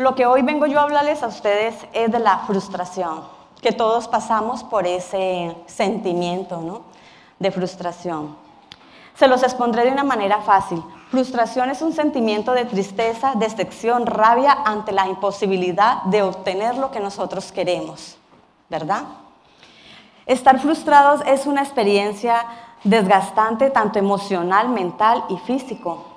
[0.00, 3.20] Lo que hoy vengo yo a hablarles a ustedes es de la frustración,
[3.60, 6.84] que todos pasamos por ese sentimiento ¿no?
[7.38, 8.34] de frustración.
[9.14, 10.82] Se los expondré de una manera fácil.
[11.10, 17.00] Frustración es un sentimiento de tristeza, decepción, rabia ante la imposibilidad de obtener lo que
[17.00, 18.16] nosotros queremos,
[18.70, 19.02] ¿verdad?
[20.24, 22.46] Estar frustrados es una experiencia
[22.84, 26.09] desgastante tanto emocional, mental y físico.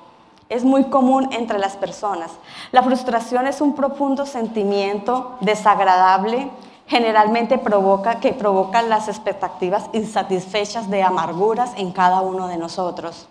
[0.50, 2.32] Es muy común entre las personas.
[2.72, 6.50] La frustración es un profundo sentimiento desagradable,
[6.88, 13.28] generalmente provoca que provoca las expectativas insatisfechas de amarguras en cada uno de nosotros.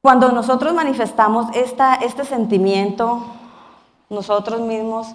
[0.00, 3.24] Cuando nosotros manifestamos este sentimiento,
[4.08, 5.08] nosotros mismos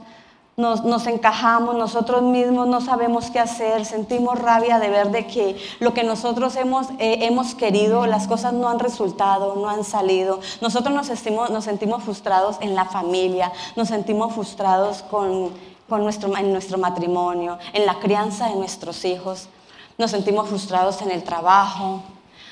[0.56, 5.94] nos, encajamos, nosotros mismos no sabemos qué hacer, sentimos rabia de ver de que lo
[5.94, 10.40] que nosotros hemos, eh, hemos querido, las cosas no han resultado, no han salido.
[10.62, 15.52] Nosotros nos sentimos, nos sentimos frustrados en la familia, nos sentimos frustrados con,
[15.90, 19.50] con nuestro, en nuestro matrimonio, en la crianza de nuestros hijos,
[19.98, 22.04] nos sentimos frustrados en el trabajo,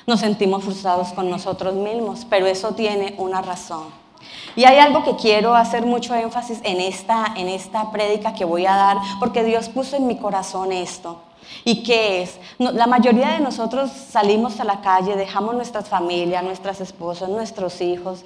[0.08, 4.01] nos sentimos frustrados con nosotros mismos, pero eso tiene una razón.
[4.56, 8.66] Y hay algo que quiero hacer mucho énfasis en esta, en esta prédica que voy
[8.66, 11.20] a dar, porque Dios puso en mi corazón esto.
[11.64, 12.38] ¿Y qué es?
[12.58, 18.24] la mayoría de nosotros salimos a la calle, dejamos nuestras familias, nuestras esposas, nuestros hijos,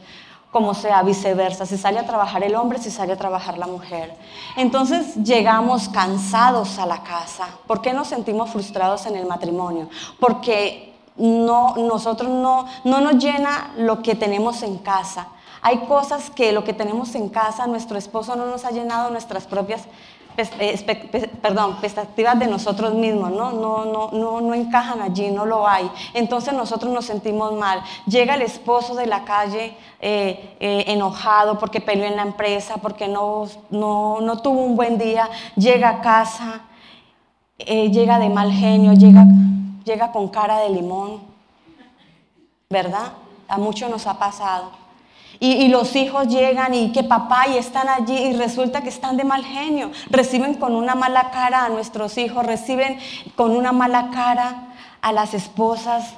[0.50, 4.14] como sea, viceversa, si sale a trabajar el hombre, si sale a trabajar la mujer.
[4.56, 7.48] Entonces llegamos cansados a la casa.
[7.66, 9.90] ¿Por qué nos sentimos frustrados en el matrimonio?
[10.18, 15.28] Porque no, nosotros no, no nos llena lo que tenemos en casa.
[15.62, 19.46] Hay cosas que lo que tenemos en casa, nuestro esposo no nos ha llenado nuestras
[19.46, 19.88] propias
[20.38, 23.52] eh, perdón, expectativas de nosotros mismos, ¿no?
[23.52, 25.90] No, no, no, no encajan allí, no lo hay.
[26.12, 27.82] Entonces nosotros nos sentimos mal.
[28.06, 33.08] Llega el esposo de la calle eh, eh, enojado porque peleó en la empresa, porque
[33.08, 36.60] no, no, no tuvo un buen día, llega a casa,
[37.58, 39.24] llega de mal genio, llega,
[39.84, 41.22] llega con cara de limón,
[42.68, 43.12] ¿verdad?
[43.48, 44.85] A muchos nos ha pasado.
[45.38, 49.24] Y, los hijos llegan y que papá y están allí y resulta que están de
[49.24, 49.90] mal genio.
[50.10, 52.98] Reciben con una mala cara a nuestros hijos, reciben
[53.34, 54.68] con una mala cara
[55.02, 56.14] a las esposas.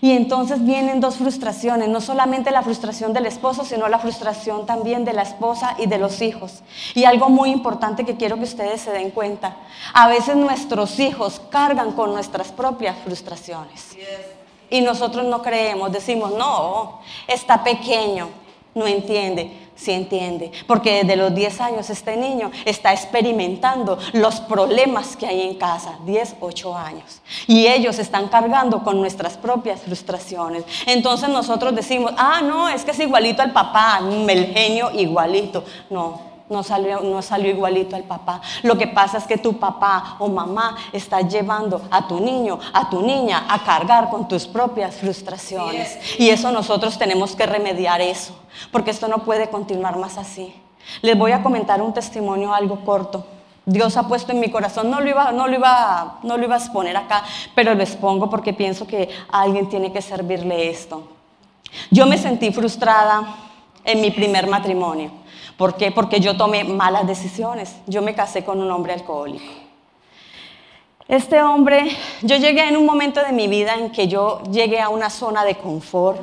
[0.00, 5.04] Y entonces vienen dos frustraciones, no solamente la frustración del esposo, sino la frustración también
[5.04, 6.62] de la esposa y de los hijos.
[6.94, 9.56] Y algo muy importante que quiero que ustedes se den cuenta,
[9.94, 13.96] a veces nuestros hijos cargan con nuestras propias frustraciones.
[14.68, 18.28] Y nosotros no creemos, decimos, no, está pequeño,
[18.76, 19.66] no entiende.
[19.76, 25.42] Sí entiende, porque desde los 10 años este niño está experimentando los problemas que hay
[25.42, 27.20] en casa, 10, 8 años.
[27.46, 30.64] Y ellos están cargando con nuestras propias frustraciones.
[30.86, 35.62] Entonces nosotros decimos, ah, no, es que es igualito al papá, el genio igualito.
[35.90, 38.40] No, no salió, no salió igualito al papá.
[38.62, 42.88] Lo que pasa es que tu papá o mamá está llevando a tu niño, a
[42.88, 45.98] tu niña, a cargar con tus propias frustraciones.
[46.18, 48.36] Y eso nosotros tenemos que remediar eso,
[48.70, 50.54] porque esto no puede continuar más así.
[51.02, 53.26] Les voy a comentar un testimonio algo corto.
[53.64, 56.54] Dios ha puesto en mi corazón, no lo iba, no lo iba, no lo iba
[56.54, 57.24] a exponer acá,
[57.56, 61.08] pero lo expongo porque pienso que a alguien tiene que servirle esto.
[61.90, 63.24] Yo me sentí frustrada
[63.84, 65.10] en mi primer matrimonio.
[65.56, 65.90] ¿Por qué?
[65.90, 67.74] Porque yo tomé malas decisiones.
[67.86, 69.44] Yo me casé con un hombre alcohólico.
[71.08, 71.88] Este hombre,
[72.22, 75.44] yo llegué en un momento de mi vida en que yo llegué a una zona
[75.44, 76.20] de confort,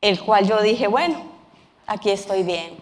[0.00, 1.20] el cual yo dije, bueno,
[1.86, 2.78] aquí estoy bien.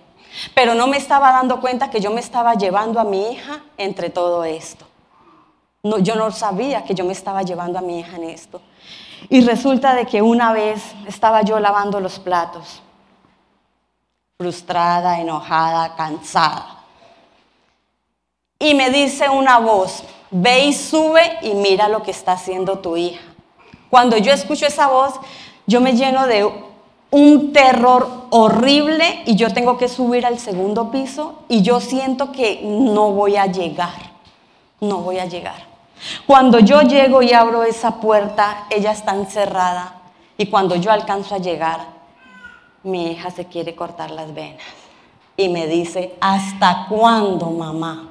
[0.54, 4.10] Pero no me estaba dando cuenta que yo me estaba llevando a mi hija entre
[4.10, 4.86] todo esto.
[5.82, 8.60] No, yo no sabía que yo me estaba llevando a mi hija en esto.
[9.28, 12.82] Y resulta de que una vez estaba yo lavando los platos
[14.38, 16.84] frustrada, enojada, cansada.
[18.58, 22.98] Y me dice una voz, ve y sube y mira lo que está haciendo tu
[22.98, 23.22] hija.
[23.88, 25.14] Cuando yo escucho esa voz,
[25.66, 26.46] yo me lleno de
[27.10, 32.60] un terror horrible y yo tengo que subir al segundo piso y yo siento que
[32.62, 34.12] no voy a llegar,
[34.80, 35.64] no voy a llegar.
[36.26, 39.94] Cuando yo llego y abro esa puerta, ella está encerrada
[40.36, 41.95] y cuando yo alcanzo a llegar,
[42.86, 44.62] mi hija se quiere cortar las venas.
[45.36, 48.08] Y me dice, ¿hasta cuándo, mamá?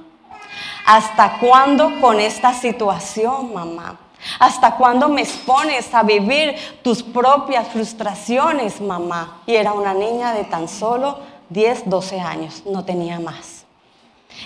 [0.85, 3.99] ¿Hasta cuándo con esta situación, mamá?
[4.39, 9.41] ¿Hasta cuándo me expones a vivir tus propias frustraciones, mamá?
[9.45, 11.19] Y era una niña de tan solo
[11.49, 13.65] 10, 12 años, no tenía más.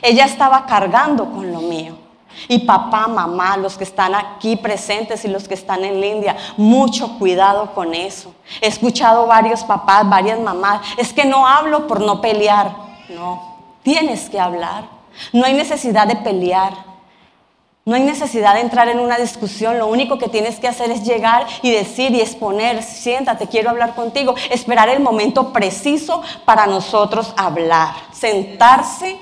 [0.02, 2.09] Ella estaba cargando con lo mío.
[2.48, 7.18] Y papá, mamá, los que están aquí presentes y los que están en línea, mucho
[7.20, 8.34] cuidado con eso.
[8.62, 12.72] He escuchado varios papás, varias mamás, es que no hablo por no pelear.
[13.10, 14.86] No, tienes que hablar.
[15.34, 16.90] No hay necesidad de pelear.
[17.86, 21.04] No hay necesidad de entrar en una discusión, lo único que tienes que hacer es
[21.04, 27.34] llegar y decir y exponer, siéntate, quiero hablar contigo, esperar el momento preciso para nosotros
[27.36, 29.18] hablar, sentarse,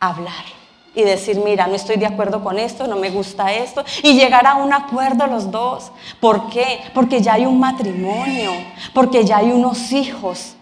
[0.00, 0.55] hablar
[0.96, 4.46] y decir, mira, no estoy de acuerdo con esto, no me gusta esto, y llegar
[4.46, 5.92] a un acuerdo los dos.
[6.20, 6.80] ¿Por qué?
[6.94, 8.52] Porque ya hay un matrimonio,
[8.94, 10.54] porque ya hay unos hijos.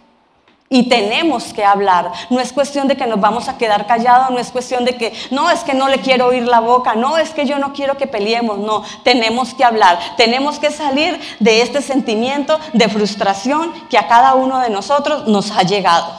[0.68, 2.10] Y tenemos que hablar.
[2.30, 5.12] No es cuestión de que nos vamos a quedar callados, no es cuestión de que,
[5.30, 7.96] no, es que no le quiero oír la boca, no, es que yo no quiero
[7.96, 13.98] que peleemos, no, tenemos que hablar, tenemos que salir de este sentimiento de frustración que
[13.98, 16.12] a cada uno de nosotros nos ha llegado.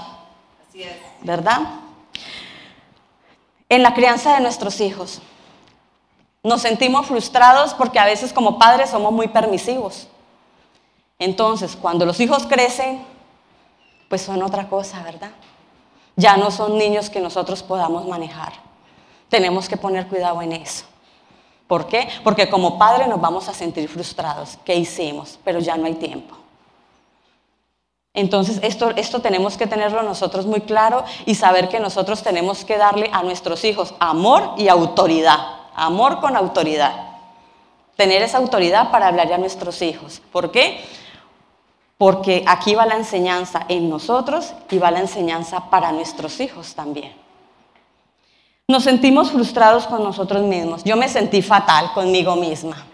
[0.70, 0.96] Así es.
[1.22, 1.60] ¿Verdad?
[3.70, 5.22] En la crianza de nuestros hijos.
[6.44, 10.08] Nos sentimos frustrados porque a veces como padres somos muy permisivos.
[11.18, 13.04] Entonces, cuando los hijos crecen,
[14.10, 15.32] pues son otra cosa, ¿verdad?
[16.16, 18.54] Ya no son niños que nosotros podamos manejar.
[19.30, 20.86] Tenemos que poner cuidado en eso.
[21.68, 22.08] ¿Por qué?
[22.24, 24.60] Porque como padre nos vamos a sentir frustrados.
[24.64, 25.40] ¿Qué hicimos?
[25.44, 26.36] Pero ya no hay tiempo.
[28.16, 32.78] Entonces, esto, esto tenemos que tenerlo nosotros muy claro y saber que nosotros tenemos que
[32.78, 35.38] darle a nuestros hijos amor y autoridad.
[35.76, 36.94] Amor con autoridad.
[37.96, 40.22] Tener esa autoridad para hablarle a nuestros hijos.
[40.32, 40.82] ¿Por qué?
[41.98, 47.14] porque aquí va la enseñanza en nosotros y va la enseñanza para nuestros hijos también.
[48.68, 50.84] Nos sentimos frustrados con nosotros mismos.
[50.84, 52.86] Yo me sentí fatal conmigo misma,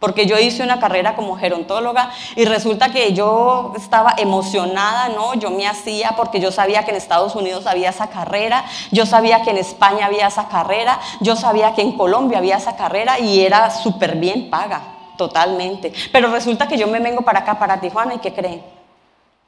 [0.00, 5.34] porque yo hice una carrera como gerontóloga y resulta que yo estaba emocionada, ¿no?
[5.34, 9.42] Yo me hacía porque yo sabía que en Estados Unidos había esa carrera, yo sabía
[9.42, 13.40] que en España había esa carrera, yo sabía que en Colombia había esa carrera y
[13.40, 14.80] era súper bien paga
[15.16, 15.92] totalmente.
[16.10, 18.64] Pero resulta que yo me vengo para acá, para Tijuana, ¿y qué creen?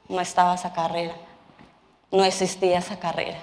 [0.07, 1.15] No estaba esa carrera,
[2.11, 3.39] no existía esa carrera.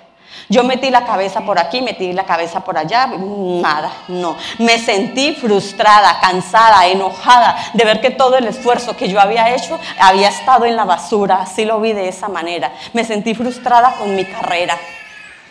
[0.48, 4.37] Yo metí la cabeza por aquí, metí la cabeza por allá, nada, no.
[4.58, 9.78] Me sentí frustrada, cansada, enojada de ver que todo el esfuerzo que yo había hecho
[9.98, 12.72] había estado en la basura, así lo vi de esa manera.
[12.92, 14.76] Me sentí frustrada con mi carrera.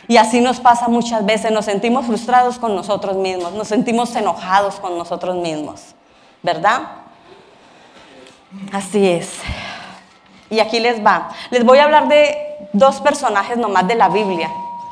[0.07, 4.79] Y así nos pasa muchas veces, nos sentimos frustrados con nosotros mismos, nos sentimos enojados
[4.79, 5.93] con nosotros mismos.
[6.41, 6.81] ¿verdad?
[8.71, 9.39] Así es.
[10.49, 11.29] Y aquí les va.
[11.51, 14.49] Les voy a hablar de dos personajes nomás de la Biblia,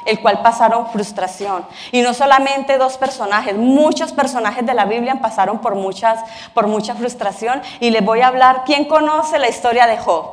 [0.08, 1.66] el cual pasaron frustración.
[1.92, 6.20] Y no solamente dos personajes, muchos personajes de la Biblia pasaron por, muchas,
[6.54, 7.62] por mucha frustración.
[7.80, 10.26] Y les voy a hablar, ¿quién conoce la historia de Job?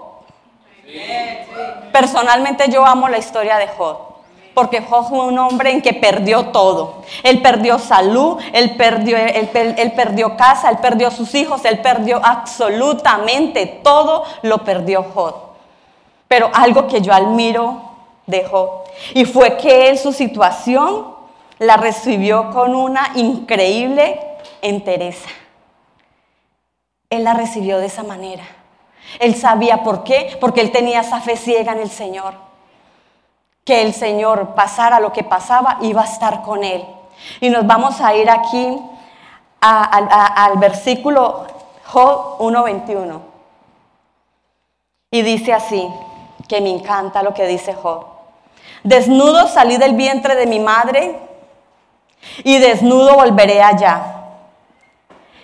[1.92, 4.14] Personalmente yo amo la historia de Job
[4.54, 7.02] porque Job fue un hombre en que perdió todo.
[7.24, 13.66] Él perdió salud, él perdió, él, perdió casa, él perdió sus hijos, él perdió absolutamente
[13.82, 15.34] todo, lo perdió Job.
[16.28, 17.93] Pero algo que yo admiro
[18.26, 18.84] de Job,
[19.14, 21.14] y fue que él su situación
[21.58, 24.20] la recibió con una increíble
[24.62, 25.28] entereza.
[27.10, 28.44] Él la recibió de esa manera.
[29.20, 32.34] Él sabía por qué, porque él tenía esa fe ciega en el Señor
[33.64, 36.84] que el Señor pasara lo que pasaba, iba a estar con él.
[37.40, 38.78] Y nos vamos a ir aquí
[39.60, 41.46] al versículo
[41.86, 43.20] Job 1.21.
[45.10, 45.88] Y dice así,
[46.48, 48.04] que me encanta lo que dice Job.
[48.84, 51.18] Desnudo salí del vientre de mi madre
[52.44, 54.14] y desnudo volveré allá.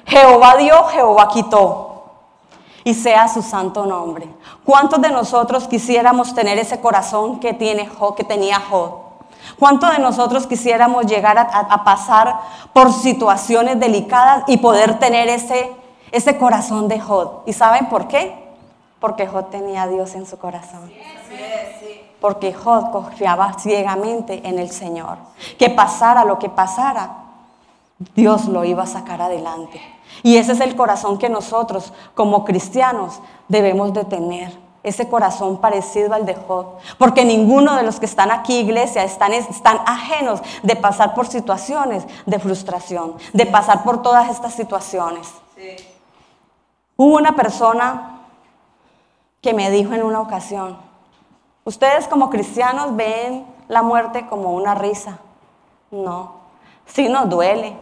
[0.05, 2.05] Jehová dio, Jehová quitó
[2.85, 4.29] y sea su santo nombre.
[4.63, 8.99] ¿Cuántos de nosotros quisiéramos tener ese corazón que, tiene que tenía Job?
[9.59, 12.41] ¿Cuántos de nosotros quisiéramos llegar a, pasar
[12.75, 15.71] por situaciones delicadas y poder tener ese,
[16.13, 17.43] ese corazón de Job?
[17.47, 18.35] ¿Y saben por qué?
[19.01, 20.93] Porque Job tenía a Dios en su corazón.
[22.21, 25.19] Porque Job confiaba ciegamente en el Señor.
[25.59, 27.17] Que pasara lo que pasara,
[28.15, 29.81] Dios lo iba a sacar adelante.
[30.23, 34.59] Y ese es el corazón que nosotros como cristianos debemos de tener.
[34.83, 36.79] Ese corazón parecido al de Job.
[36.99, 42.07] Porque ninguno de los que están aquí, iglesia, están, están ajenos de pasar por situaciones
[42.25, 45.29] de frustración, de pasar por todas estas situaciones.
[46.97, 48.21] Hubo una persona
[49.41, 50.79] que me dijo en una ocasión,
[51.65, 55.19] ustedes como cristianos ven la muerte como una risa.
[55.91, 56.33] No,
[56.87, 57.77] sí nos duele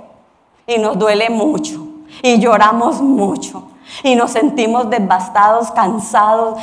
[0.66, 1.86] y nos duele mucho
[2.22, 3.64] y lloramos mucho
[4.02, 6.58] y nos sentimos devastados, cansados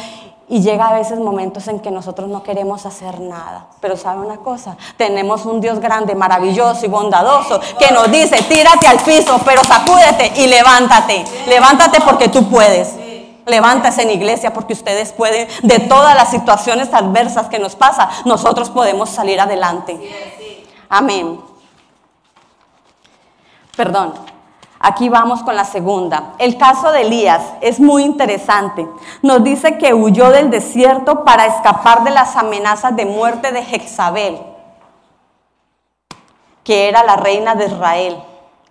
[0.47, 3.65] Y llega a veces momentos en que nosotros no queremos hacer nada.
[3.81, 8.85] Pero sabe una cosa, tenemos un Dios grande, maravilloso y bondadoso que nos dice, tírate
[8.85, 11.25] al piso, pero sacúdete y levántate.
[11.47, 13.04] Levántate porque tú puedes.
[13.45, 18.69] Levántase en iglesia porque ustedes pueden, de todas las situaciones adversas que nos pasa, nosotros
[18.69, 19.99] podemos salir adelante.
[20.89, 21.39] Amén.
[23.75, 24.13] Perdón.
[24.79, 26.33] Aquí vamos con la segunda.
[26.37, 28.87] El caso de Elías es muy interesante.
[29.23, 34.39] Nos dice que huyó del desierto para escapar de las amenazas de muerte de Jezabel,
[36.63, 38.21] que era la reina de Israel,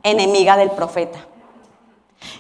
[0.05, 1.19] enemiga del profeta.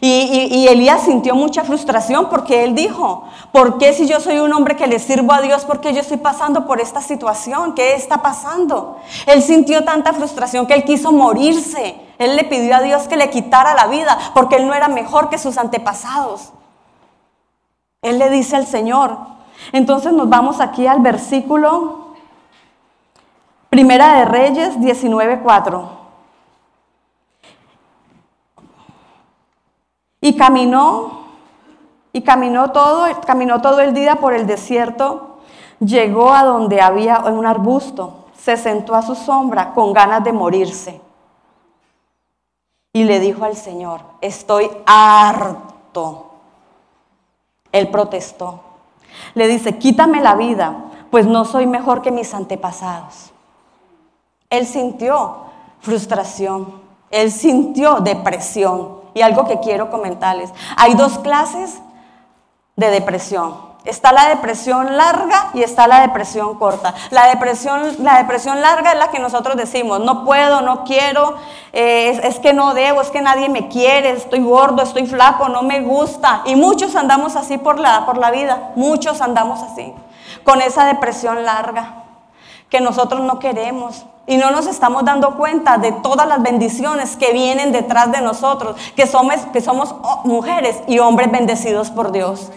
[0.00, 4.76] Y, Elías sintió mucha frustración porque él dijo, ¿por qué si yo soy un hombre
[4.76, 7.75] que le sirvo a Dios, por qué yo estoy pasando por esta situación?
[7.75, 8.99] ¿Qué está pasando?
[9.26, 12.00] Él sintió tanta frustración que él quiso morirse.
[12.19, 15.29] Él le pidió a Dios que le quitara la vida porque él no era mejor
[15.31, 16.53] que sus antepasados.
[18.03, 19.17] Él le dice al Señor.
[19.73, 22.05] Entonces nos vamos aquí al versículo
[23.75, 25.93] Primera de Reyes 19:4.
[30.25, 31.26] Y caminó,
[32.14, 35.37] y caminó todo, caminó todo el día por el desierto,
[35.81, 40.99] llegó a donde había un arbusto, se sentó a su sombra con ganas de morirse.
[42.95, 46.31] Y le dijo al Señor, estoy harto.
[47.71, 48.61] Él protestó.
[49.35, 53.31] Le dice, quítame la vida, pues no soy mejor que mis antepasados.
[54.49, 55.37] Él sintió
[55.81, 60.52] frustración, él sintió depresión, y algo que quiero comentarles.
[60.76, 61.80] Hay dos clases
[62.76, 63.75] de depresión.
[63.85, 66.94] Está la depresión larga y está la depresión corta.
[67.11, 71.35] La depresión, la depresión larga es la que nosotros decimos, no puedo, no quiero,
[71.75, 75.62] eh, es, que no debo, es que nadie me quiere, estoy gordo, estoy flaco, no
[75.62, 76.40] me gusta.
[76.47, 79.92] Y muchos andamos así por la, por la vida, muchos andamos así,
[80.44, 82.04] con esa depresión larga
[82.71, 84.06] que nosotros no queremos.
[84.26, 88.76] Y no nos estamos dando cuenta de todas las bendiciones que vienen detrás de nosotros,
[88.97, 92.50] que somos, que somos mujeres y hombres bendecidos por Dios.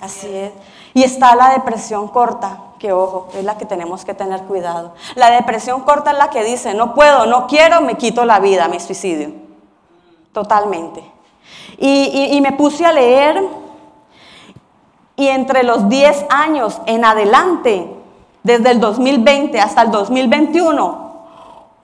[0.00, 0.52] Así es.
[0.94, 4.94] Y está la depresión corta, que ojo, es la que tenemos que tener cuidado.
[5.14, 8.66] La depresión corta es la que dice, no puedo, no quiero, me quito la vida,
[8.68, 9.32] me suicidio.
[10.32, 11.04] Totalmente.
[11.78, 13.42] Y, y me puse a leer
[15.16, 17.99] y entre los 10 años en adelante
[18.42, 21.10] desde el 2020 hasta el 2021,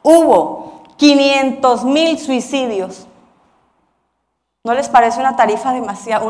[0.02, 3.06] hubo 500 mil suicidios.
[4.64, 6.26] ¿No les parece una tarifa demasiado,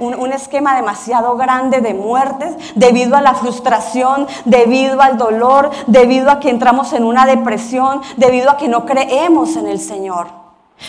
[0.00, 6.32] un, un, esquema demasiado grande de muertes debido a la frustración, debido al dolor, debido
[6.32, 10.37] a que entramos en una depresión, debido a que no creemos en el Señor?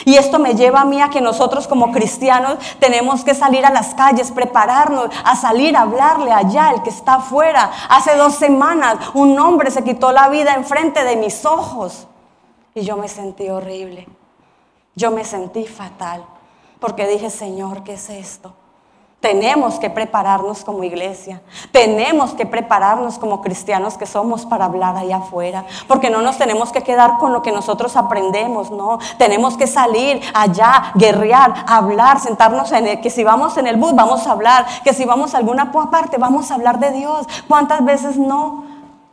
[0.05, 3.71] Y esto me lleva a mí a que nosotros como cristianos tenemos que salir a
[3.71, 7.71] las calles, prepararnos, a salir a hablarle allá, el que está afuera.
[7.89, 12.07] Hace dos semanas un hombre se quitó la vida enfrente de mis ojos
[12.75, 14.07] y yo me sentí horrible.
[14.95, 16.25] Yo me sentí fatal
[16.79, 18.53] porque dije, Señor, ¿qué es esto?
[19.19, 21.41] Tenemos que prepararnos como iglesia,
[21.73, 26.71] tenemos que prepararnos como cristianos que somos para hablar allá afuera, porque no nos tenemos
[26.71, 32.71] que quedar con lo que nosotros aprendemos, no, tenemos que salir allá, guerrear, hablar, sentarnos
[32.71, 35.39] en el, que si vamos en el bus vamos a hablar, que si vamos a
[35.39, 37.27] alguna parte vamos a hablar de Dios.
[37.49, 38.63] ¿Cuántas veces no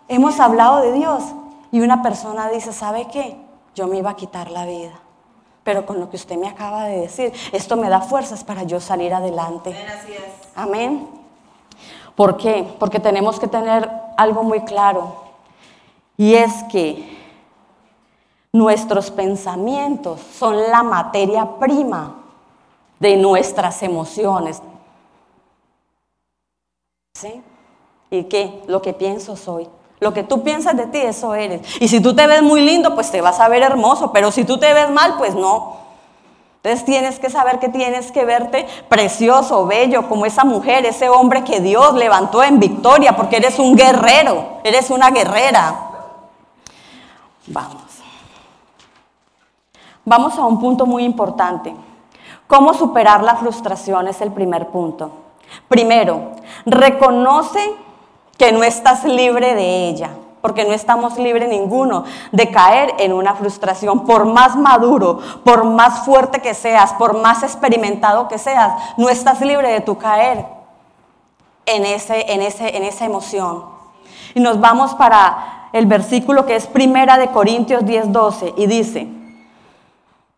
[0.06, 1.24] hemos hablado de Dios?
[1.72, 3.36] Y una persona dice, ¿sabe qué?
[3.74, 5.05] Yo me iba a quitar la vida
[5.66, 8.78] pero con lo que usted me acaba de decir, esto me da fuerzas para yo
[8.78, 9.76] salir adelante.
[10.54, 11.08] Amén.
[12.14, 12.64] ¿Por qué?
[12.78, 15.16] Porque tenemos que tener algo muy claro,
[16.16, 17.18] y es que
[18.52, 22.14] nuestros pensamientos son la materia prima
[23.00, 24.62] de nuestras emociones.
[27.14, 27.42] ¿Sí?
[28.08, 28.62] ¿Y qué?
[28.68, 29.68] Lo que pienso soy.
[29.98, 31.62] Lo que tú piensas de ti, eso eres.
[31.80, 34.44] Y si tú te ves muy lindo, pues te vas a ver hermoso, pero si
[34.44, 35.76] tú te ves mal, pues no.
[36.62, 41.44] Entonces tienes que saber que tienes que verte precioso, bello, como esa mujer, ese hombre
[41.44, 45.78] que Dios levantó en victoria, porque eres un guerrero, eres una guerrera.
[47.46, 47.82] Vamos.
[50.04, 51.74] Vamos a un punto muy importante.
[52.46, 54.08] ¿Cómo superar la frustración?
[54.08, 55.10] Es el primer punto.
[55.68, 56.32] Primero,
[56.64, 57.74] reconoce
[58.36, 63.34] que no estás libre de ella, porque no estamos libres ninguno de caer en una
[63.34, 64.04] frustración.
[64.04, 69.40] Por más maduro, por más fuerte que seas, por más experimentado que seas, no estás
[69.40, 70.46] libre de tu caer
[71.64, 73.64] en, ese, en, ese, en esa emoción.
[74.34, 79.08] Y nos vamos para el versículo que es primera de Corintios 10:12 y dice,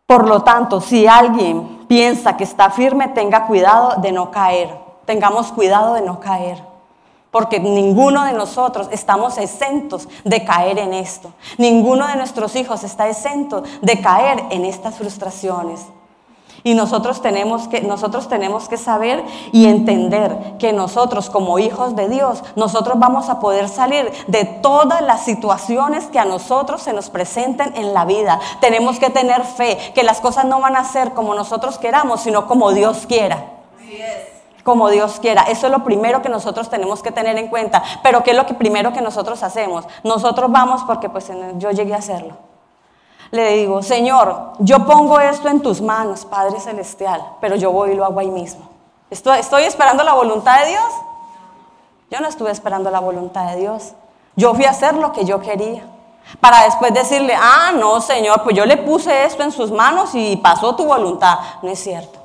[0.05, 4.75] por lo tanto, si alguien piensa que está firme, tenga cuidado de no caer.
[5.05, 6.68] Tengamos cuidado de no caer.
[7.31, 11.31] Porque ninguno de nosotros estamos exentos de caer en esto.
[11.57, 15.85] Ninguno de nuestros hijos está exento de caer en estas frustraciones.
[16.63, 22.09] Y nosotros tenemos, que, nosotros tenemos que saber y entender que nosotros como hijos de
[22.09, 27.09] Dios, nosotros vamos a poder salir de todas las situaciones que a nosotros se nos
[27.09, 28.39] presenten en la vida.
[28.59, 32.47] Tenemos que tener fe, que las cosas no van a ser como nosotros queramos, sino
[32.47, 33.58] como Dios quiera.
[34.69, 35.41] Como Dios quiera.
[35.43, 37.81] Eso es lo primero que nosotros tenemos que tener en cuenta.
[38.03, 39.85] Pero ¿qué es lo que primero que nosotros hacemos?
[40.03, 42.49] Nosotros vamos porque pues yo llegué a hacerlo
[43.31, 47.95] le digo, Señor, yo pongo esto en tus manos, Padre Celestial, pero yo voy y
[47.95, 48.67] lo hago ahí mismo.
[49.09, 50.93] ¿Estoy, ¿Estoy esperando la voluntad de Dios?
[52.09, 53.93] Yo no estuve esperando la voluntad de Dios.
[54.35, 55.83] Yo fui a hacer lo que yo quería.
[56.39, 60.37] Para después decirle, ah, no, Señor, pues yo le puse esto en sus manos y
[60.37, 61.37] pasó tu voluntad.
[61.61, 62.18] No es cierto.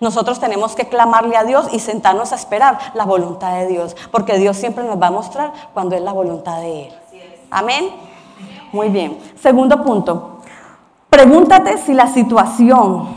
[0.00, 4.38] Nosotros tenemos que clamarle a Dios y sentarnos a esperar la voluntad de Dios, porque
[4.38, 6.94] Dios siempre nos va a mostrar cuando es la voluntad de Él.
[7.50, 7.90] Amén.
[8.72, 9.18] Muy bien.
[9.36, 10.40] Segundo punto,
[11.10, 13.08] Pregúntate si la situación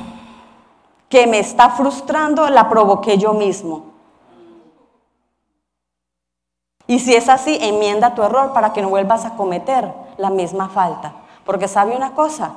[1.08, 3.94] que me está frustrando la provoqué yo mismo.
[6.88, 10.70] Y si es así, enmienda tu error para que no vuelvas a cometer la misma
[10.70, 11.13] falta.
[11.46, 12.54] Porque sabe una cosa,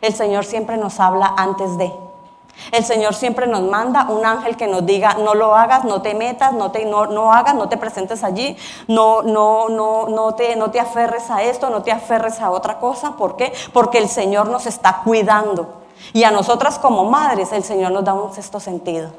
[0.00, 1.92] el Señor siempre nos habla antes de.
[2.72, 6.14] El Señor siempre nos manda un ángel que nos diga, no lo hagas, no te
[6.14, 10.56] metas, no, te, no, no hagas, no te presentes allí, no, no, no, no, te,
[10.56, 13.12] no te aferres a esto, no te aferres a otra cosa.
[13.16, 13.52] ¿Por qué?
[13.72, 15.82] Porque el Señor nos está cuidando.
[16.12, 19.10] Y a nosotras como madres el Señor nos da un sexto sentido.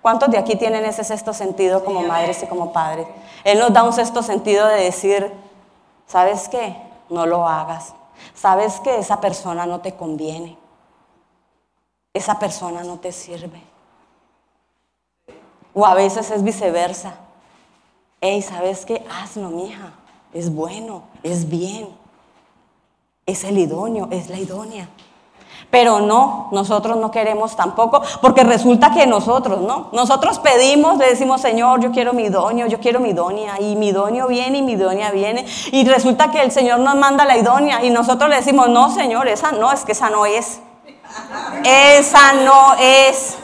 [0.00, 3.06] ¿Cuántos de aquí tienen ese sexto sentido como madres y como padres?
[3.44, 5.32] Él nos da un sexto sentido de decir,
[6.06, 6.76] ¿sabes qué?
[7.08, 7.94] No lo hagas.
[8.34, 10.58] ¿Sabes que esa persona no te conviene?
[12.14, 13.62] Esa persona no te sirve.
[15.74, 17.14] O a veces es viceversa.
[18.20, 19.04] Hey, ¿sabes qué?
[19.10, 19.92] Hazlo, mija.
[20.32, 21.88] Es bueno, es bien.
[23.24, 24.88] Es el idóneo, es la idónea.
[25.70, 29.88] Pero no, nosotros no queremos tampoco, porque resulta que nosotros, ¿no?
[29.92, 33.88] Nosotros pedimos, le decimos, Señor, yo quiero mi idóneo, yo quiero mi idónea, y mi
[33.88, 37.82] idóneo viene y mi idónea viene, y resulta que el Señor nos manda la idónea,
[37.84, 40.60] y nosotros le decimos, no, Señor, esa no, es que esa no es.
[41.64, 43.36] Esa no es.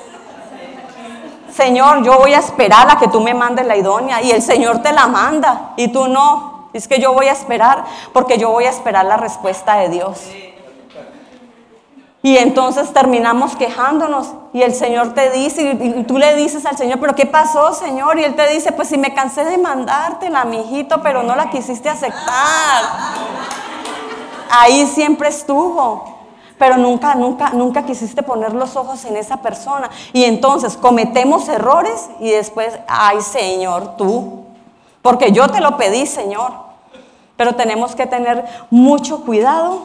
[1.54, 4.80] Señor, yo voy a esperar a que tú me mandes la idónea y el Señor
[4.80, 6.68] te la manda y tú no.
[6.72, 10.20] Es que yo voy a esperar porque yo voy a esperar la respuesta de Dios.
[12.20, 16.98] Y entonces terminamos quejándonos y el Señor te dice, y tú le dices al Señor,
[17.00, 18.18] pero ¿qué pasó, Señor?
[18.18, 21.88] Y Él te dice, pues si me cansé de mandártela, mijito, pero no la quisiste
[21.88, 22.82] aceptar.
[24.50, 26.17] Ahí siempre estuvo
[26.58, 29.90] pero nunca, nunca, nunca quisiste poner los ojos en esa persona.
[30.12, 34.44] Y entonces cometemos errores y después, ay Señor, tú,
[35.02, 36.52] porque yo te lo pedí, Señor.
[37.36, 39.82] Pero tenemos que tener mucho cuidado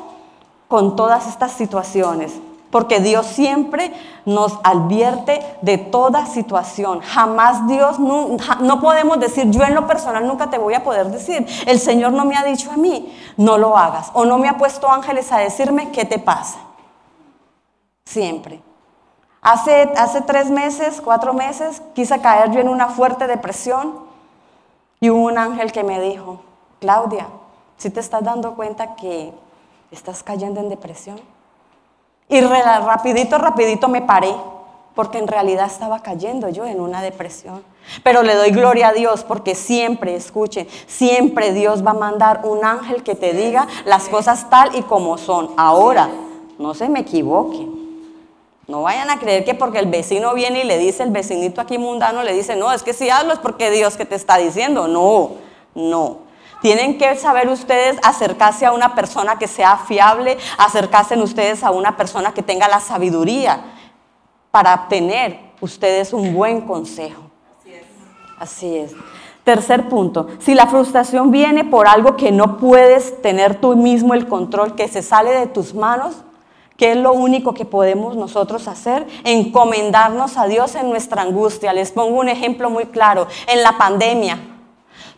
[0.68, 2.34] con todas estas situaciones,
[2.74, 3.94] porque Dios siempre
[4.26, 7.02] nos advierte de toda situación.
[7.02, 11.06] Jamás Dios, no, no, podemos decir, yo en lo personal nunca te voy a poder
[11.12, 14.50] decir, el Señor no me ha dicho a mí, no lo hagas, o no me
[14.50, 16.58] ha puesto ángeles a decirme qué te pasa.
[18.06, 18.60] Siempre.
[19.40, 24.00] Hace, hace tres meses, cuatro meses, quise caer yo en una fuerte depresión
[25.00, 26.42] y hubo un ángel que me dijo,
[26.80, 27.28] Claudia,
[27.78, 29.32] si te estás dando cuenta que
[29.92, 31.33] estás cayendo en depresión.
[32.30, 34.34] Y rapidito, rapidito me paré,
[34.96, 37.64] porque en realidad estaba cayendo yo en una depresión.
[38.04, 42.64] Pero le doy gloria a Dios porque siempre, escuchen, siempre Dios va a mandar un
[42.64, 45.50] ángel que te diga las cosas tal y como son.
[45.58, 46.10] Ahora,
[46.58, 47.84] no se me equivoquen.
[48.68, 51.78] No vayan a creer que porque el vecino viene y le dice, el vecinito aquí
[51.78, 54.88] mundano le dice, no, es que si hazlo es porque Dios que te está diciendo.
[54.88, 55.32] No,
[55.76, 56.23] no.
[56.63, 61.97] Tienen que saber ustedes acercarse a una persona que sea fiable, acercarse ustedes a una
[61.97, 63.65] persona que tenga la sabiduría
[64.49, 67.21] para obtener ustedes un buen consejo.
[67.60, 67.84] Así es.
[68.39, 68.91] Así es.
[69.43, 74.30] Tercer punto, si la frustración viene por algo que no puedes tener tú mismo el
[74.30, 76.15] control, que se sale de tus manos,
[76.78, 79.06] ¿Qué es lo único que podemos nosotros hacer?
[79.26, 81.71] Encomendarnos a Dios en nuestra angustia.
[81.71, 83.28] Les pongo un ejemplo muy claro.
[83.47, 84.53] En la pandemia,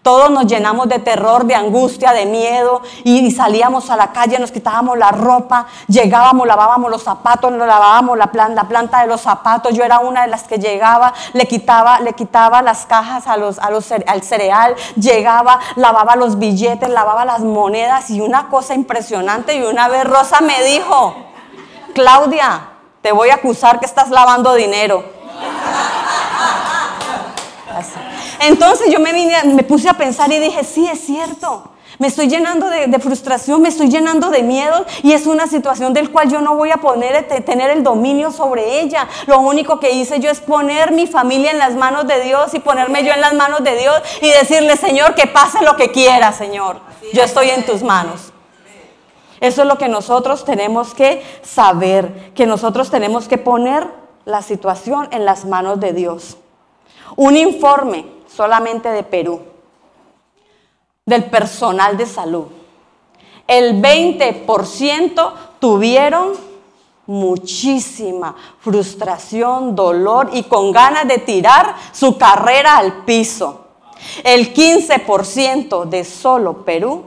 [0.06, 4.52] todos nos llenamos de terror, de angustia, de miedo y salíamos a la calle, nos
[4.52, 9.74] quitábamos la ropa, llegábamos, lavábamos los zapatos, nos lavábamos la, planta de los zapatos.
[9.74, 13.58] Yo era una de las que llegaba, le quitaba, le quitaba las cajas a los,
[13.58, 19.56] al cereal, llegaba, lavaba los billetes, lavaba las monedas y una cosa impresionante.
[19.56, 21.16] Y una vez Rosa me dijo,
[21.96, 22.70] Claudia,
[23.02, 25.15] te voy a acusar que estás lavando dinero.
[28.42, 31.72] Entonces yo me, vine, me puse a pensar y dije, sí, es cierto.
[31.98, 36.12] Me estoy llenando de, frustración, me estoy llenando de miedo y es una situación del
[36.12, 36.82] cual yo no voy a
[37.46, 39.08] tener el dominio sobre ella.
[39.28, 42.60] Lo único que hice yo es poner mi familia en las manos de Dios y
[42.60, 46.34] ponerme yo en las manos de Dios y decirle, Señor, que pase lo que quiera,
[46.34, 46.80] Señor.
[47.14, 48.34] Yo estoy en tus manos.
[49.40, 53.88] Eso es lo que nosotros tenemos que saber, que nosotros tenemos que poner
[54.26, 56.38] la situación en las manos de Dios.
[57.16, 59.42] Un informe solamente de Perú
[61.06, 62.46] del personal de salud.
[63.48, 66.34] El 20% tuvieron
[67.06, 73.68] muchísima frustración, dolor y con ganas de tirar su carrera al piso.
[74.24, 77.06] El 15% de solo Perú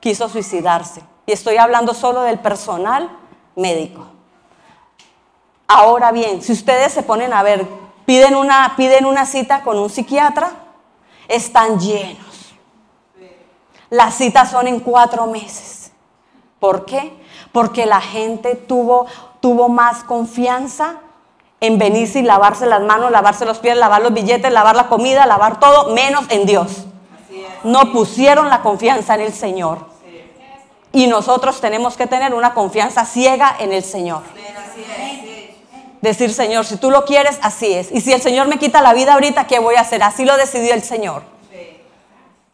[0.00, 1.02] quiso suicidarse.
[1.24, 3.08] Y estoy hablando solo del personal
[3.56, 4.06] médico.
[5.66, 7.66] Ahora bien, si ustedes se ponen a ver,
[8.10, 10.50] piden una, piden una cita con un psiquiatra,
[11.28, 12.30] están llenos
[13.90, 15.90] las citas son en cuatro meses.
[16.58, 17.12] ¿Por qué?
[17.52, 19.06] Porque la gente tuvo,
[19.40, 20.96] tuvo más confianza
[21.60, 25.26] en venirse y lavarse las manos, lavarse los pies, lavar los billetes, lavar la comida,
[25.26, 26.86] lavar todo, menos en Dios.
[27.64, 29.86] No pusieron la confianza en el Señor.
[30.92, 34.22] Y nosotros tenemos que tener una confianza ciega en el Señor.
[36.00, 37.92] Decir, Señor, si tú lo quieres, así es.
[37.92, 40.02] Y si el Señor me quita la vida ahorita, ¿qué voy a hacer?
[40.02, 41.22] Así lo decidió el Señor.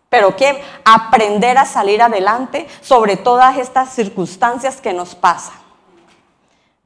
[0.08, 5.56] Pero que aprender a salir adelante sobre todas estas circunstancias que nos pasan.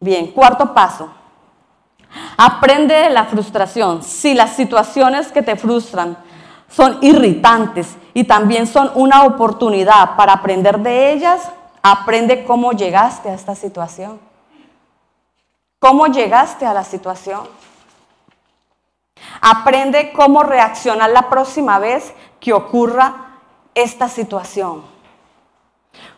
[0.01, 1.11] Bien, cuarto paso.
[2.37, 4.03] Aprende de la frustración.
[4.03, 6.19] Si las situaciones que te frustran
[6.69, 11.51] son irritantes y también son una oportunidad para aprender de ellas,
[11.83, 14.30] aprende cómo llegaste a esta situación.
[15.81, 17.49] ¿Cómo llegaste a la situación?
[19.41, 23.39] Aprende cómo reaccionar la próxima vez que ocurra
[23.75, 24.83] esta situación.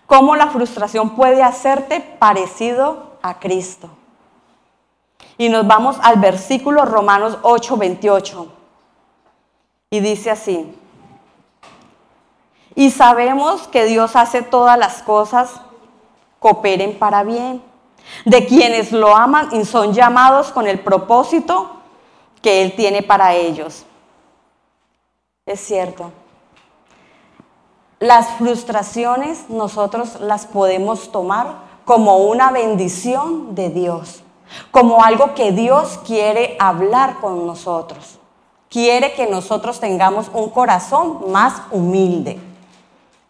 [0.06, 3.88] Cómo la frustración puede hacerte parecido a Cristo.
[5.38, 8.52] Y nos vamos al versículo Romanos 8, 28.
[9.90, 10.76] Y dice así.
[12.74, 15.60] Y sabemos que Dios hace todas las cosas
[16.40, 17.71] cooperen para bien.
[18.24, 21.70] De quienes lo aman y son llamados con el propósito
[22.40, 23.84] que Él tiene para ellos.
[25.46, 26.12] Es cierto.
[27.98, 34.22] Las frustraciones nosotros las podemos tomar como una bendición de Dios,
[34.70, 38.18] como algo que Dios quiere hablar con nosotros.
[38.68, 42.40] Quiere que nosotros tengamos un corazón más humilde.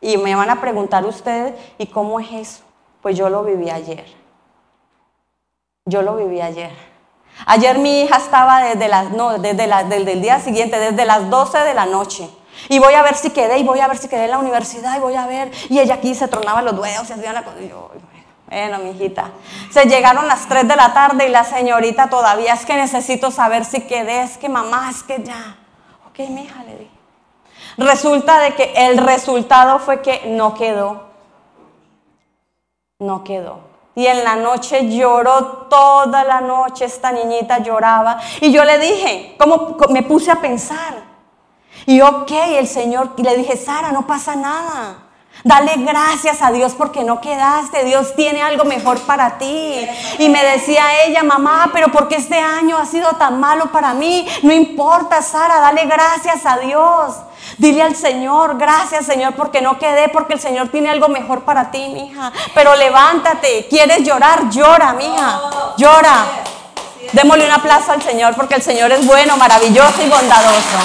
[0.00, 2.62] Y me van a preguntar ustedes, ¿y cómo es eso?
[3.02, 4.21] Pues yo lo viví ayer.
[5.86, 6.70] Yo lo viví ayer.
[7.46, 11.58] Ayer mi hija estaba desde, las, no, desde, desde el día siguiente, desde las 12
[11.58, 12.28] de la noche
[12.68, 14.96] y voy a ver si quedé, y voy a ver si quedé en la universidad,
[14.96, 15.50] y voy a ver.
[15.68, 17.60] Y ella aquí se tronaba los dedos y hacía una cosa.
[17.60, 17.90] Y yo,
[18.46, 19.30] bueno, mi hijita.
[19.70, 23.64] Se llegaron las 3 de la tarde y la señorita todavía es que necesito saber
[23.64, 25.56] si quedé, es que mamá, es que ya.
[26.08, 26.90] Ok, mi hija, le dije.
[27.78, 31.10] Resulta de que el resultado fue que no quedó.
[32.98, 33.71] No quedó.
[33.94, 38.18] Y en la noche lloró toda la noche, esta niñita lloraba.
[38.40, 40.94] Y yo le dije, ¿cómo me puse a pensar?
[41.84, 45.08] Y ok, el Señor, y le dije, Sara, no pasa nada.
[45.44, 47.84] Dale gracias a Dios porque no quedaste.
[47.84, 49.86] Dios tiene algo mejor para ti.
[50.18, 54.26] Y me decía ella, mamá, pero porque este año ha sido tan malo para mí?
[54.42, 57.16] No importa, Sara, dale gracias a Dios.
[57.58, 61.70] Dile al Señor, gracias Señor porque no quedé, porque el Señor tiene algo mejor para
[61.70, 62.32] ti, mija.
[62.54, 65.40] Pero levántate, quieres llorar, llora, mija.
[65.76, 66.24] Llora.
[67.12, 70.78] Démosle un aplauso al Señor porque el Señor es bueno, maravilloso y bondadoso.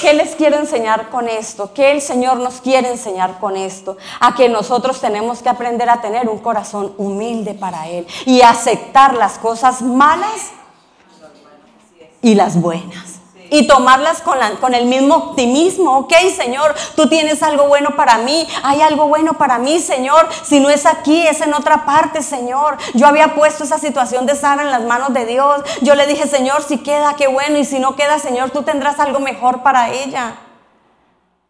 [0.00, 1.72] ¿Qué, les quiero enseñar con esto?
[1.74, 3.96] ¿Qué el Señor nos quiere enseñar con esto?
[4.20, 9.14] A que nosotros tenemos que aprender a tener un corazón humilde para Él y aceptar
[9.14, 10.52] las cosas malas
[12.22, 15.98] y las buenas y tomarlas con, con, el mismo optimismo.
[15.98, 18.46] Ok, Señor, tú tienes algo bueno para mí.
[18.62, 20.28] Hay algo bueno para mí, Señor.
[20.42, 22.78] Si no es aquí, es en otra parte, Señor.
[22.94, 25.62] Yo había puesto esa situación de Sara en las manos de Dios.
[25.82, 27.58] Yo le dije, Señor, si queda, qué bueno.
[27.58, 30.36] Y si no queda, Señor, tú tendrás algo mejor para ella.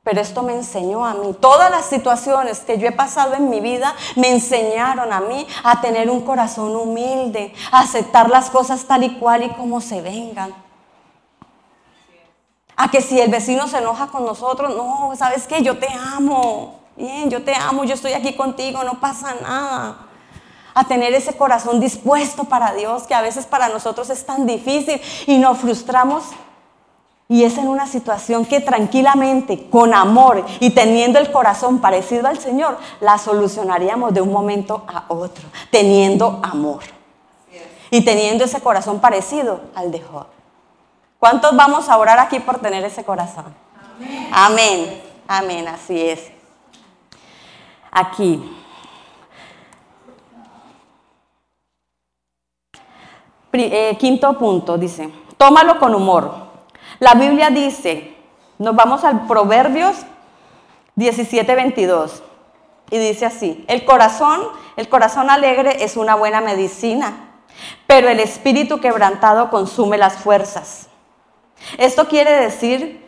[0.02, 1.34] Pero esto me enseñó a mí.
[1.40, 5.80] Todas las situaciones que yo he pasado en mi vida me enseñaron a mí a
[5.80, 10.63] tener un corazón humilde, a aceptar las cosas tal y cual y como se vengan.
[12.76, 15.62] A que si el vecino se enoja con nosotros, no, ¿sabes qué?
[15.62, 16.80] Yo te amo.
[16.96, 20.06] Bien, yo te amo, yo estoy aquí contigo, no pasa nada.
[20.76, 25.00] a tener ese corazón dispuesto para Dios, que a veces para nosotros es tan difícil
[25.26, 26.24] y nos frustramos.
[27.28, 32.38] Y es en una situación que tranquilamente, con amor y teniendo el corazón parecido al
[32.38, 36.82] Señor, la solucionaríamos de un momento a otro, teniendo amor.
[37.90, 40.26] Y teniendo ese corazón parecido al de Job.
[41.24, 43.46] ¿Cuántos vamos a orar aquí por tener ese corazón?
[44.30, 45.00] Amén.
[45.26, 46.30] Amén, Amén así es.
[47.90, 48.54] Aquí.
[53.54, 56.30] Eh, quinto punto, dice, tómalo con humor.
[56.98, 58.14] La Biblia dice,
[58.58, 59.96] nos vamos al Proverbios
[60.94, 62.22] 17, 22,
[62.90, 64.42] y dice así, el corazón,
[64.76, 67.14] el corazón alegre es una buena medicina,
[67.86, 70.90] pero el espíritu quebrantado consume las fuerzas.
[71.78, 73.04] Esto quiere decir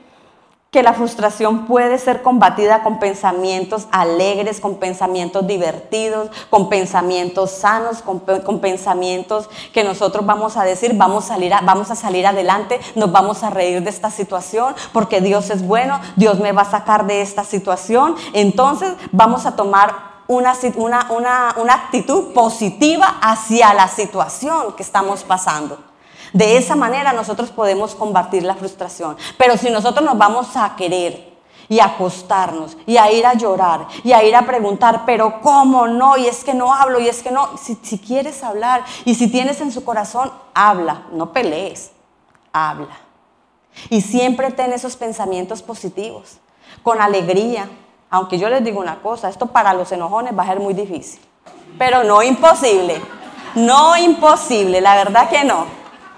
[0.76, 8.02] que la frustración puede ser combatida con pensamientos alegres, con pensamientos divertidos, con pensamientos sanos,
[8.02, 8.20] con,
[8.60, 13.42] pensamientos que nosotros vamos a decir, vamos a, salir vamos a salir adelante, nos vamos
[13.42, 17.22] a reír de esta situación, porque Dios es bueno, Dios me va a sacar de
[17.22, 18.14] esta situación.
[18.34, 19.94] Entonces vamos a tomar
[20.26, 25.78] una, una, una actitud positiva hacia la situación que estamos pasando.
[26.32, 29.16] De esa manera nosotros podemos combatir la frustración.
[29.38, 31.36] Pero si nosotros nos vamos a querer
[31.68, 35.86] y a acostarnos y a ir a llorar y a ir a preguntar, pero ¿cómo
[35.86, 36.16] no?
[36.16, 37.50] Y es que no hablo y es que no.
[37.58, 41.92] Si, quieres hablar y si tienes en su corazón, habla, no pelees,
[42.52, 42.98] habla.
[43.90, 46.38] Y siempre ten esos pensamientos positivos,
[46.82, 47.68] con alegría.
[48.08, 51.20] Aunque yo les digo una cosa, esto para los enojones va a ser muy difícil,
[51.76, 53.00] pero no imposible,
[53.56, 55.75] no imposible, la verdad que no.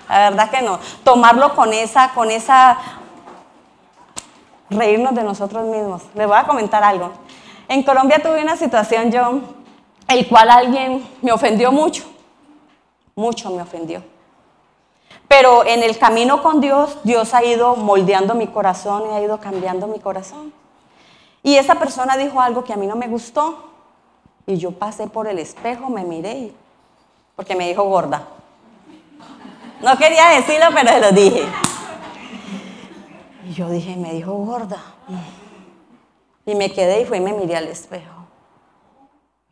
[0.09, 0.79] La verdad que no.
[1.05, 2.79] Tomarlo con esa, con esa,
[4.71, 6.03] reírnos de nosotros mismos.
[6.14, 7.12] Les voy a comentar algo.
[7.68, 9.40] En Colombia tuve una situación yo,
[10.09, 12.05] el cual alguien me ofendió mucho.
[13.14, 14.03] Mucho me ofendió.
[15.27, 19.38] Pero en el camino con Dios, Dios ha ido moldeando mi corazón y ha ido
[19.38, 20.53] cambiando mi corazón.
[21.42, 23.64] Y esa persona dijo algo que a mí no me gustó.
[24.47, 26.55] Y yo pasé por el espejo, me miré,
[27.37, 28.27] porque me dijo gorda.
[29.81, 31.45] No quería decirlo, pero se lo dije.
[33.49, 34.83] Y yo dije, me dijo gorda.
[36.45, 38.27] Y me quedé y fui y me miré al espejo.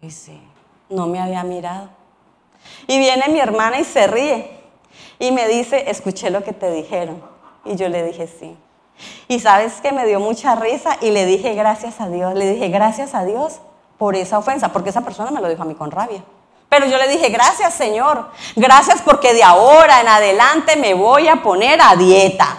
[0.00, 0.40] Y sí,
[0.88, 1.90] no me había mirado.
[2.86, 4.60] Y viene mi hermana y se ríe.
[5.18, 7.22] Y me dice, escuché lo que te dijeron.
[7.64, 8.56] Y yo le dije, sí.
[9.28, 12.34] Y sabes que me dio mucha risa y le dije, gracias a Dios.
[12.34, 13.60] Le dije, gracias a Dios
[13.98, 16.22] por esa ofensa, porque esa persona me lo dijo a mí con rabia.
[16.68, 21.42] Pero yo le dije, gracias Señor, gracias porque de ahora en adelante me voy a
[21.42, 22.56] poner a dieta.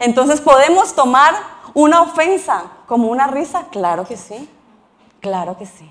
[0.00, 1.34] Entonces, ¿podemos tomar
[1.72, 3.66] una ofensa como una risa?
[3.70, 4.50] Claro que sí,
[5.20, 5.90] claro que sí.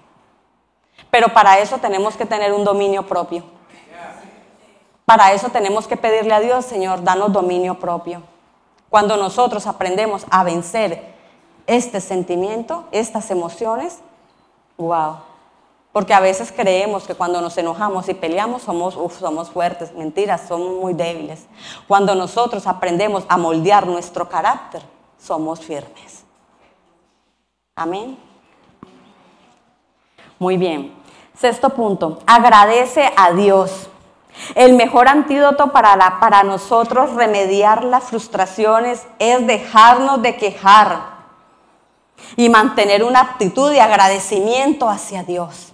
[1.10, 3.43] Pero para eso tenemos que tener un dominio propio.
[5.06, 8.22] Para eso tenemos que pedirle a Dios, Señor, danos dominio propio.
[8.89, 11.12] Cuando nosotros aprendemos a vencer
[11.67, 13.99] este sentimiento, estas emociones,
[14.78, 15.17] wow.
[15.91, 20.82] Porque a veces creemos que cuando nos enojamos y peleamos somos, somos fuertes, mentiras, somos
[20.82, 21.45] muy débiles.
[21.88, 24.82] Cuando nosotros aprendemos a moldear nuestro carácter,
[25.19, 26.23] somos firmes.
[27.76, 28.17] Amén.
[30.39, 30.93] Muy bien.
[31.38, 33.88] Sexto punto, agradece a Dios.
[34.56, 41.12] El mejor antídoto para, para nosotros remediar las frustraciones es dejarnos de quejar
[42.36, 45.73] y mantener una actitud de agradecimiento hacia Dios.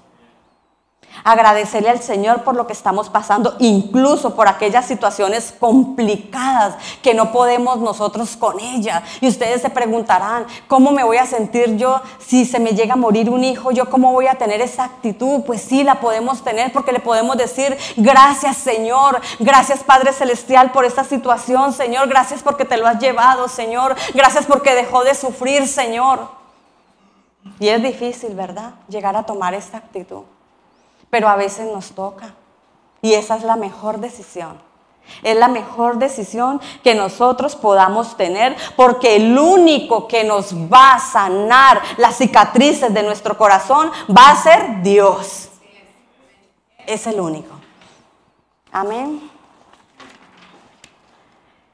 [1.24, 7.32] Agradecerle al Señor por lo que estamos pasando, incluso por aquellas situaciones complicadas que no
[7.32, 9.04] podemos nosotros con ella.
[9.20, 12.98] Y ustedes se preguntarán, ¿cómo me voy a sentir yo si se me llega a
[12.98, 13.72] morir un hijo?
[13.72, 15.42] ¿Yo cómo voy a tener esa actitud?
[15.46, 20.86] Pues sí, la podemos tener porque le podemos decir, gracias Señor, gracias Padre Celestial por
[20.86, 25.68] esta situación, Señor, gracias porque te lo has llevado, Señor, gracias porque dejó de sufrir,
[25.68, 26.39] Señor.
[27.60, 28.74] Y es difícil, ¿verdad?
[28.88, 30.24] Llegar a tomar esta actitud.
[31.10, 32.34] Pero a veces nos toca.
[33.02, 34.62] Y esa es la mejor decisión.
[35.24, 41.00] Es la mejor decisión que nosotros podamos tener porque el único que nos va a
[41.00, 45.50] sanar las cicatrices de nuestro corazón va a ser Dios.
[46.86, 47.56] Es el único.
[48.72, 49.30] Amén.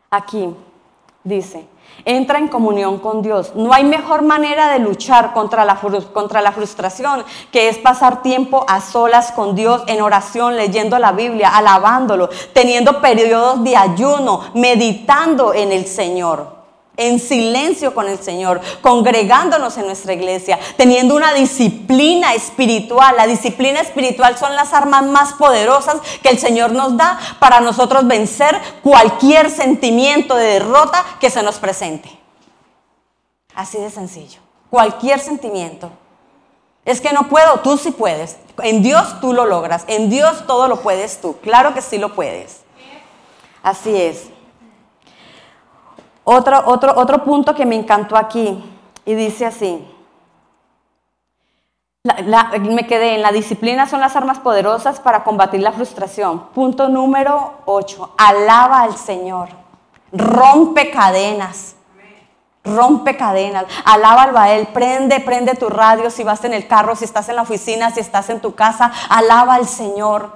[0.10, 0.56] Aquí
[1.24, 1.68] dice,
[2.06, 3.52] entra en comunión con Dios.
[3.56, 5.80] No hay mejor manera de luchar contra la,
[6.14, 11.12] contra la frustración que es pasar tiempo a solas con Dios en oración, leyendo la
[11.12, 16.55] Biblia, alabándolo, teniendo periodos de ayuno, meditando en el Señor.
[16.98, 23.16] En silencio con el Señor, congregándonos en nuestra iglesia, teniendo una disciplina espiritual.
[23.18, 28.08] La disciplina espiritual son las armas más poderosas que el Señor nos da para nosotros
[28.08, 32.10] vencer cualquier sentimiento de derrota que se nos presente.
[33.54, 34.40] Así de sencillo.
[34.70, 35.92] Cualquier sentimiento.
[36.84, 38.38] Es que no puedo, tú sí puedes.
[38.62, 39.86] En Dios tú lo logras.
[39.88, 41.38] En Dios todo lo puedes tú.
[41.42, 42.62] Claro que sí lo puedes.
[43.64, 44.35] Así es.
[46.28, 48.64] Otro, otro, otro punto que me encantó aquí
[49.06, 49.88] y dice así.
[52.04, 56.48] me quedé en la disciplina son las armas poderosas para combatir la frustración.
[56.48, 58.16] Punto número 8.
[58.18, 59.50] Alaba al Señor.
[60.12, 61.76] Rompe cadenas.
[62.64, 63.66] Rompe cadenas.
[63.86, 64.68] Alaba al Bael.
[64.70, 68.00] Prende, prende tu radio si vas en el carro, si estás en la oficina, si
[68.00, 68.92] estás en tu casa.
[69.10, 70.32] Alaba al Señor.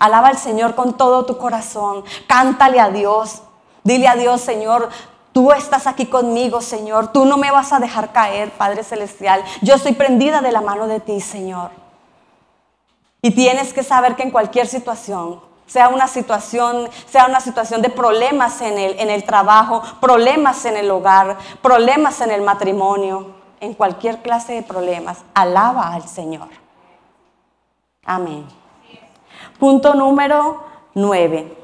[0.00, 2.02] Alaba al Señor con todo tu corazón.
[2.26, 3.42] Cántale a Dios.
[3.82, 4.90] Dile a Dios, Señor,
[5.32, 7.12] Tú estás aquí conmigo, Señor.
[7.12, 9.44] Tú no me vas a dejar caer, Padre Celestial.
[9.62, 11.70] Yo estoy prendida de la mano de ti, Señor.
[13.22, 17.90] Y tienes que saber que en cualquier situación, sea una situación, sea una situación de
[17.90, 23.74] problemas en el, en el trabajo, problemas en el hogar, problemas en el matrimonio, en
[23.74, 26.48] cualquier clase de problemas, alaba al Señor.
[28.04, 28.46] Amén.
[29.60, 30.64] Punto número
[30.94, 31.56] nueve.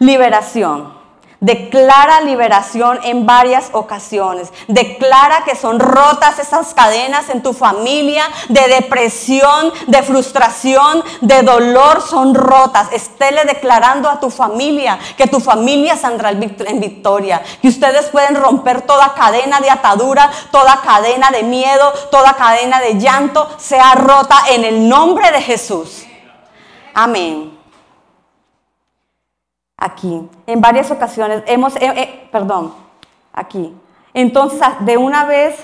[0.00, 1.03] Liberación.
[1.44, 4.50] Declara liberación en varias ocasiones.
[4.66, 12.00] Declara que son rotas esas cadenas en tu familia de depresión, de frustración, de dolor.
[12.00, 12.88] Son rotas.
[12.92, 17.42] Estéle declarando a tu familia que tu familia saldrá en victoria.
[17.60, 22.98] Que ustedes pueden romper toda cadena de atadura, toda cadena de miedo, toda cadena de
[22.98, 23.46] llanto.
[23.58, 26.04] Sea rota en el nombre de Jesús.
[26.94, 27.53] Amén
[29.84, 30.28] aquí.
[30.46, 32.74] En varias ocasiones hemos, eh, eh, perdón,
[33.32, 33.74] aquí.
[34.14, 35.56] Entonces, de una vez,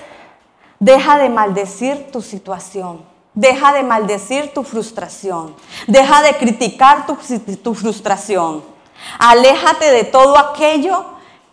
[0.79, 3.01] deja de maldecir tu situación.
[3.33, 5.55] Deja de maldecir tu frustración.
[5.87, 7.17] Deja de criticar tu,
[7.55, 8.63] tu frustración.
[9.17, 11.05] Aléjate de todo aquello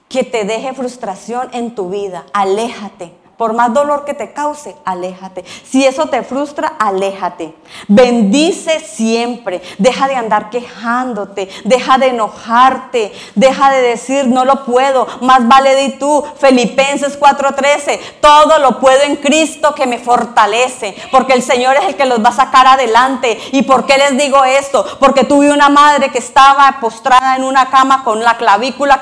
[0.09, 2.27] que te deje frustración en tu vida.
[2.33, 3.15] Aléjate.
[3.39, 5.45] Por más dolor que te cause, aléjate.
[5.65, 7.55] Si eso te frustra, aléjate.
[7.87, 9.63] Bendice siempre.
[9.79, 11.49] Deja de andar quejándote.
[11.65, 13.13] Deja de enojarte.
[13.37, 15.07] Deja de decir, no lo puedo.
[15.21, 16.25] Más vale di tú.
[16.41, 18.01] Filipenses 4:13.
[18.21, 20.97] Todo lo puedo en Cristo que me fortalece.
[21.13, 23.39] Porque el Señor es el que los va a sacar adelante.
[23.53, 24.85] ¿Y por qué les digo esto?
[24.99, 29.01] Porque tuve una madre que estaba postrada en una cama con la clavícula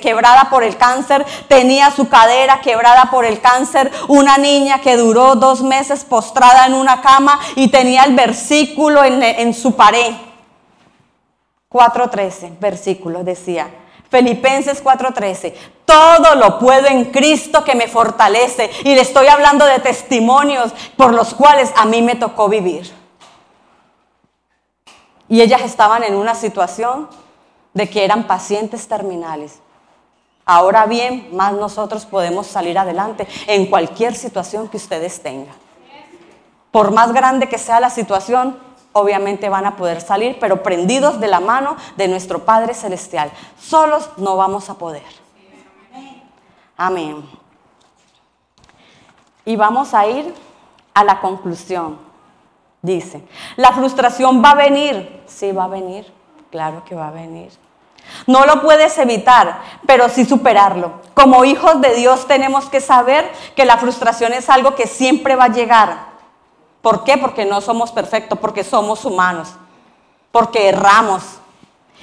[0.00, 1.26] quebrada por el cáncer.
[1.48, 3.63] Tenía su cadera quebrada por el cáncer
[4.08, 9.22] una niña que duró dos meses postrada en una cama y tenía el versículo en,
[9.22, 10.14] en su pared.
[11.70, 13.68] 4.13, versículo decía.
[14.14, 18.70] Filipenses 4:13, todo lo puedo en Cristo que me fortalece.
[18.84, 22.92] Y le estoy hablando de testimonios por los cuales a mí me tocó vivir.
[25.28, 27.08] Y ellas estaban en una situación
[27.72, 29.58] de que eran pacientes terminales.
[30.46, 35.54] Ahora bien, más nosotros podemos salir adelante en cualquier situación que ustedes tengan.
[36.70, 38.58] Por más grande que sea la situación,
[38.92, 43.30] obviamente van a poder salir, pero prendidos de la mano de nuestro Padre Celestial.
[43.58, 45.04] Solos no vamos a poder.
[46.76, 47.24] Amén.
[49.44, 50.34] Y vamos a ir
[50.92, 51.98] a la conclusión.
[52.82, 53.24] Dice,
[53.56, 55.22] la frustración va a venir.
[55.26, 56.12] Sí, va a venir.
[56.50, 57.50] Claro que va a venir.
[58.26, 60.92] No lo puedes evitar, pero sí superarlo.
[61.14, 65.44] Como hijos de Dios tenemos que saber que la frustración es algo que siempre va
[65.44, 66.14] a llegar.
[66.80, 67.18] ¿Por qué?
[67.18, 69.50] Porque no somos perfectos, porque somos humanos,
[70.32, 71.22] porque erramos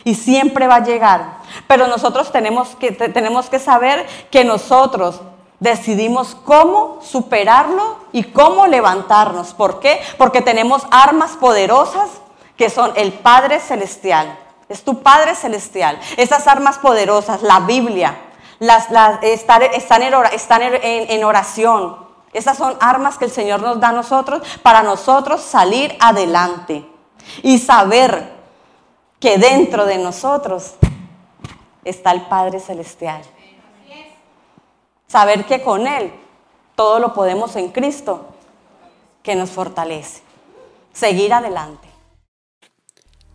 [0.04, 1.38] y siempre va a llegar.
[1.68, 5.22] Pero nosotros tenemos que, tenemos que saber que nosotros
[5.60, 9.54] decidimos cómo superarlo y cómo levantarnos.
[9.54, 10.02] ¿Por qué?
[10.18, 12.10] Porque tenemos armas poderosas
[12.58, 14.38] que son el Padre Celestial
[14.72, 16.00] es tu Padre Celestial.
[16.18, 18.16] Esas armas poderosas, la Biblia,
[18.60, 18.88] las,
[19.24, 21.98] están, en, oración.
[22.32, 26.88] Esas son armas que el Señor nos da a nosotros para nosotros salir adelante
[27.44, 28.32] y saber
[29.20, 30.76] que dentro de nosotros
[31.84, 33.22] está el Padre Celestial.
[35.08, 36.14] Saber que con Él
[36.76, 38.28] todo lo podemos en Cristo
[39.22, 40.22] que nos fortalece.
[40.94, 41.91] Seguir adelante.